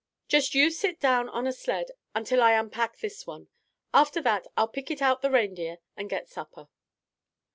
Just 0.27 0.55
you 0.55 0.71
sit 0.71 0.99
down 0.99 1.29
on 1.29 1.45
a 1.45 1.53
sled 1.53 1.91
until 2.15 2.41
I 2.41 2.53
unpack 2.53 2.97
this 2.97 3.27
one. 3.27 3.49
After 3.93 4.19
that 4.23 4.47
I'll 4.57 4.67
picket 4.67 4.99
out 4.99 5.21
the 5.21 5.29
reindeer 5.29 5.77
and 5.95 6.09
get 6.09 6.27
supper." 6.27 6.69